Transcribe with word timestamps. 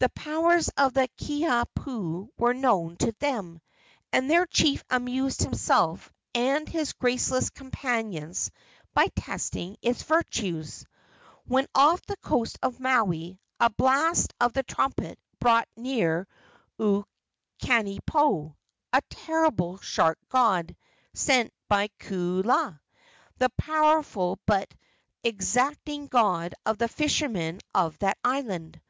The 0.00 0.08
powers 0.08 0.70
of 0.76 0.94
the 0.94 1.06
Kiha 1.16 1.66
pu 1.76 2.32
were 2.36 2.52
known 2.52 2.96
to 2.96 3.12
them, 3.20 3.60
and 4.12 4.28
their 4.28 4.44
chief 4.44 4.82
amused 4.90 5.40
himself 5.44 6.12
and 6.34 6.68
his 6.68 6.94
graceless 6.94 7.48
companions 7.48 8.50
by 8.92 9.06
testing 9.14 9.76
its 9.80 10.02
virtues. 10.02 10.84
When 11.44 11.68
off 11.76 12.02
the 12.02 12.16
coast 12.16 12.58
of 12.60 12.80
Maui 12.80 13.38
a 13.60 13.70
blast 13.70 14.34
of 14.40 14.52
the 14.52 14.64
trumpet 14.64 15.16
brought 15.38 15.68
near 15.76 16.26
Ukanipo, 16.80 18.56
a 18.92 19.00
terrible 19.10 19.78
shark 19.78 20.18
god, 20.28 20.74
sent 21.14 21.52
by 21.68 21.86
Kuula, 22.00 22.80
the 23.38 23.50
powerful 23.50 24.40
but 24.44 24.74
exacting 25.22 26.08
god 26.08 26.56
of 26.66 26.78
the 26.78 26.88
fishermen 26.88 27.60
of 27.72 27.96
that 27.98 28.18
island. 28.24 28.80